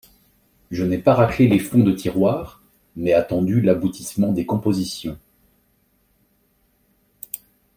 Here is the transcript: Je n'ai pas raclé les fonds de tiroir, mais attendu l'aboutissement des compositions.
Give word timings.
Je 0.71 0.83
n'ai 0.83 0.97
pas 0.97 1.13
raclé 1.13 1.47
les 1.47 1.59
fonds 1.59 1.77
de 1.83 1.91
tiroir, 1.91 2.63
mais 2.95 3.13
attendu 3.13 3.61
l'aboutissement 3.61 4.31
des 4.31 4.47
compositions. 4.47 5.19